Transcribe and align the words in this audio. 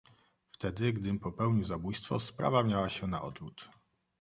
"Wtedy, 0.51 0.93
gdym, 0.93 1.19
popełnił 1.19 1.63
zabójstwo, 1.63 2.19
sprawa 2.19 2.63
miała 2.63 2.89
się 2.89 3.07
na 3.07 3.21
odwrót." 3.21 3.69